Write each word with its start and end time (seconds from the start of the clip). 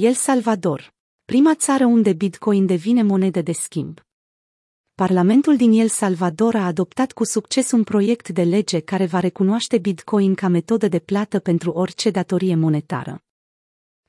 El 0.00 0.14
Salvador. 0.14 0.94
Prima 1.24 1.54
țară 1.54 1.84
unde 1.84 2.12
Bitcoin 2.12 2.66
devine 2.66 3.02
monedă 3.02 3.42
de 3.42 3.52
schimb. 3.52 4.00
Parlamentul 4.94 5.56
din 5.56 5.72
El 5.72 5.88
Salvador 5.88 6.54
a 6.54 6.66
adoptat 6.66 7.12
cu 7.12 7.24
succes 7.24 7.70
un 7.70 7.84
proiect 7.84 8.28
de 8.28 8.42
lege 8.42 8.80
care 8.80 9.06
va 9.06 9.20
recunoaște 9.20 9.78
Bitcoin 9.78 10.34
ca 10.34 10.48
metodă 10.48 10.88
de 10.88 10.98
plată 10.98 11.38
pentru 11.38 11.70
orice 11.70 12.10
datorie 12.10 12.54
monetară. 12.54 13.24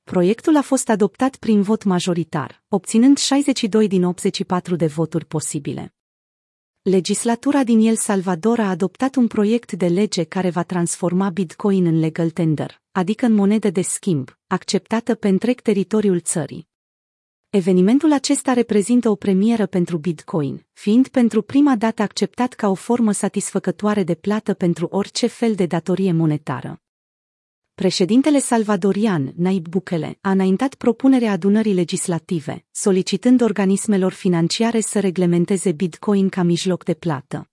Proiectul 0.03 0.55
a 0.55 0.61
fost 0.61 0.89
adoptat 0.89 1.35
prin 1.35 1.61
vot 1.61 1.83
majoritar, 1.83 2.63
obținând 2.67 3.17
62 3.17 3.88
din 3.88 4.04
84 4.04 4.76
de 4.76 4.86
voturi 4.88 5.26
posibile. 5.26 5.94
Legislatura 6.88 7.63
din 7.63 7.79
El 7.79 7.96
Salvador 7.96 8.60
a 8.60 8.70
adoptat 8.70 9.15
un 9.15 9.28
proiect 9.28 9.72
de 9.72 9.88
lege 9.88 10.24
care 10.24 10.49
va 10.49 10.63
transforma 10.63 11.29
Bitcoin 11.29 11.85
în 11.85 11.99
legal 11.99 12.29
tender, 12.29 12.81
adică 12.92 13.26
în 13.26 13.34
monedă 13.34 13.70
de 13.70 13.81
schimb, 13.81 14.38
acceptată 14.47 15.16
pe 15.16 15.28
întreg 15.28 15.60
teritoriul 15.60 16.20
țării. 16.20 16.67
Evenimentul 17.49 18.12
acesta 18.13 18.53
reprezintă 18.53 19.09
o 19.09 19.16
premieră 19.16 19.66
pentru 19.66 19.98
Bitcoin, 19.98 20.66
fiind 20.73 21.07
pentru 21.07 21.41
prima 21.41 21.76
dată 21.76 22.02
acceptat 22.02 22.53
ca 22.53 22.67
o 22.67 22.73
formă 22.73 23.12
satisfăcătoare 23.12 24.04
de 24.04 24.15
plată 24.15 24.54
pentru 24.54 24.88
orice 24.91 25.27
fel 25.27 25.55
de 25.55 25.65
datorie 25.65 26.12
monetară. 26.12 26.84
Președintele 27.75 28.39
salvadorian, 28.39 29.34
Naib 29.35 29.67
Bukele, 29.67 30.17
a 30.21 30.31
înaintat 30.31 30.75
propunerea 30.75 31.31
adunării 31.31 31.73
legislative, 31.73 32.65
solicitând 32.71 33.41
organismelor 33.41 34.11
financiare 34.11 34.79
să 34.79 34.99
reglementeze 34.99 35.71
Bitcoin 35.71 36.29
ca 36.29 36.43
mijloc 36.43 36.84
de 36.84 36.93
plată. 36.93 37.49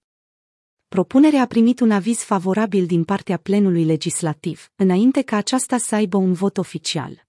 Propunerea 0.89 1.43
a 1.43 1.47
primit 1.47 1.81
un 1.81 1.91
aviz 1.91 2.19
favorabil 2.19 2.87
din 2.87 3.05
partea 3.05 3.37
plenului 3.37 3.85
legislativ, 3.85 4.71
înainte 4.77 5.23
ca 5.23 5.37
aceasta 5.37 5.79
să 5.79 5.95
aibă 5.95 6.17
un 6.17 6.33
vot 6.33 6.59
oficial. 6.59 7.27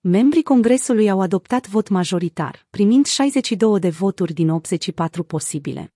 Membrii 0.00 0.42
Congresului 0.42 1.10
au 1.10 1.20
adoptat 1.20 1.68
vot 1.68 1.88
majoritar, 1.88 2.66
primind 2.70 3.06
62 3.06 3.78
de 3.78 3.88
voturi 3.88 4.32
din 4.32 4.50
84 4.50 5.22
posibile. 5.22 5.94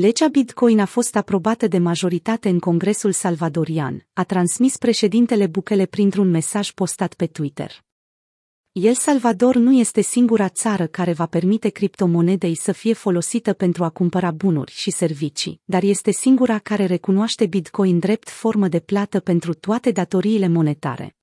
Legea 0.00 0.28
Bitcoin 0.28 0.78
a 0.80 0.84
fost 0.84 1.16
aprobată 1.16 1.66
de 1.66 1.78
majoritate 1.78 2.48
în 2.48 2.58
Congresul 2.58 3.12
salvadorian, 3.12 4.06
a 4.12 4.24
transmis 4.24 4.76
președintele 4.76 5.46
Bukele 5.46 5.86
printr-un 5.86 6.30
mesaj 6.30 6.70
postat 6.70 7.14
pe 7.14 7.26
Twitter. 7.26 7.84
El 8.72 8.94
Salvador 8.94 9.56
nu 9.56 9.72
este 9.72 10.00
singura 10.00 10.48
țară 10.48 10.86
care 10.86 11.12
va 11.12 11.26
permite 11.26 11.68
criptomonedei 11.68 12.54
să 12.54 12.72
fie 12.72 12.92
folosită 12.92 13.52
pentru 13.52 13.84
a 13.84 13.88
cumpăra 13.88 14.30
bunuri 14.30 14.72
și 14.72 14.90
servicii, 14.90 15.60
dar 15.64 15.82
este 15.82 16.10
singura 16.10 16.58
care 16.58 16.84
recunoaște 16.86 17.46
Bitcoin 17.46 17.98
drept 17.98 18.28
formă 18.28 18.68
de 18.68 18.80
plată 18.80 19.20
pentru 19.20 19.54
toate 19.54 19.90
datoriile 19.90 20.48
monetare. 20.48 21.16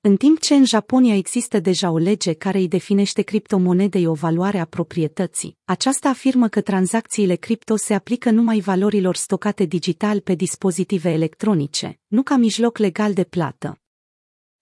În 0.00 0.16
timp 0.16 0.40
ce 0.40 0.54
în 0.54 0.64
Japonia 0.64 1.14
există 1.14 1.60
deja 1.60 1.90
o 1.90 1.98
lege 1.98 2.32
care 2.32 2.58
îi 2.58 2.68
definește 2.68 3.22
criptomonedei 3.22 4.06
o 4.06 4.12
valoare 4.12 4.58
a 4.58 4.64
proprietății, 4.64 5.56
aceasta 5.64 6.08
afirmă 6.08 6.48
că 6.48 6.60
tranzacțiile 6.60 7.34
cripto 7.34 7.76
se 7.76 7.94
aplică 7.94 8.30
numai 8.30 8.60
valorilor 8.60 9.16
stocate 9.16 9.64
digital 9.64 10.20
pe 10.20 10.34
dispozitive 10.34 11.10
electronice, 11.10 12.00
nu 12.06 12.22
ca 12.22 12.36
mijloc 12.36 12.78
legal 12.78 13.12
de 13.12 13.24
plată. 13.24 13.80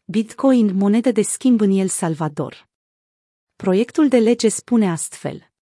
Bitcoin, 0.04 0.74
monedă 0.74 1.12
de 1.12 1.22
schimb 1.22 1.60
în 1.60 1.70
El 1.70 1.88
Salvador. 1.88 2.68
Proiectul 3.56 4.08
de 4.08 4.18
lege 4.18 4.48
spune 4.48 4.90
astfel. 4.90 5.55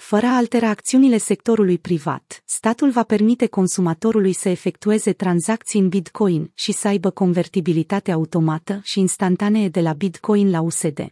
Fără 0.00 0.26
a 0.26 0.36
altera 0.36 0.68
acțiunile 0.68 1.16
sectorului 1.16 1.78
privat, 1.78 2.42
statul 2.44 2.90
va 2.90 3.02
permite 3.02 3.46
consumatorului 3.46 4.32
să 4.32 4.48
efectueze 4.48 5.12
tranzacții 5.12 5.80
în 5.80 5.88
Bitcoin 5.88 6.50
și 6.54 6.72
să 6.72 6.88
aibă 6.88 7.10
convertibilitate 7.10 8.12
automată 8.12 8.80
și 8.82 8.98
instantanee 8.98 9.68
de 9.68 9.80
la 9.80 9.92
Bitcoin 9.92 10.50
la 10.50 10.60
USD. 10.60 11.06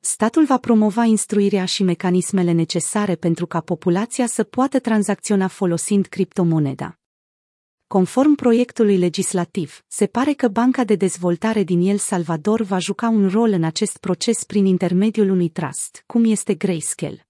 Statul 0.00 0.44
va 0.44 0.58
promova 0.58 1.04
instruirea 1.04 1.64
și 1.64 1.82
mecanismele 1.82 2.52
necesare 2.52 3.14
pentru 3.14 3.46
ca 3.46 3.60
populația 3.60 4.26
să 4.26 4.42
poată 4.42 4.78
tranzacționa 4.78 5.48
folosind 5.48 6.06
criptomoneda. 6.06 6.98
Conform 7.86 8.34
proiectului 8.34 8.96
legislativ, 8.96 9.84
se 9.88 10.06
pare 10.06 10.32
că 10.32 10.48
Banca 10.48 10.84
de 10.84 10.94
Dezvoltare 10.94 11.62
din 11.62 11.80
El 11.80 11.96
Salvador 11.96 12.62
va 12.62 12.78
juca 12.78 13.08
un 13.08 13.28
rol 13.28 13.50
în 13.50 13.64
acest 13.64 13.96
proces 13.96 14.44
prin 14.44 14.64
intermediul 14.64 15.30
unui 15.30 15.48
trust, 15.48 16.02
cum 16.06 16.24
este 16.24 16.54
Grayscale. 16.54 17.26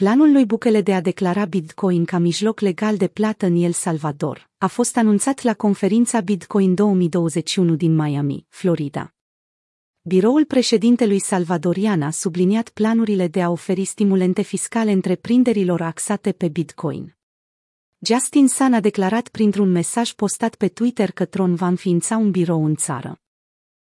Planul 0.00 0.32
lui 0.32 0.46
Bukele 0.46 0.80
de 0.80 0.94
a 0.94 1.00
declara 1.00 1.44
Bitcoin 1.44 2.04
ca 2.04 2.18
mijloc 2.18 2.60
legal 2.60 2.96
de 2.96 3.08
plată 3.08 3.46
în 3.46 3.56
El 3.56 3.72
Salvador 3.72 4.50
a 4.58 4.66
fost 4.66 4.96
anunțat 4.96 5.42
la 5.42 5.54
conferința 5.54 6.20
Bitcoin 6.20 6.74
2021 6.74 7.74
din 7.74 7.94
Miami, 7.94 8.46
Florida. 8.48 9.14
Biroul 10.00 10.44
președintelui 10.44 11.18
salvadorian 11.18 12.02
a 12.02 12.10
subliniat 12.10 12.68
planurile 12.68 13.28
de 13.28 13.42
a 13.42 13.50
oferi 13.50 13.84
stimulente 13.84 14.42
fiscale 14.42 14.90
întreprinderilor 14.90 15.80
axate 15.80 16.32
pe 16.32 16.48
Bitcoin. 16.48 17.16
Justin 17.98 18.48
Sun 18.48 18.72
a 18.72 18.80
declarat 18.80 19.28
printr-un 19.28 19.70
mesaj 19.70 20.12
postat 20.12 20.54
pe 20.54 20.68
Twitter 20.68 21.10
că 21.10 21.24
Tron 21.24 21.54
va 21.54 21.66
înființa 21.66 22.16
un 22.16 22.30
birou 22.30 22.64
în 22.64 22.74
țară. 22.74 23.20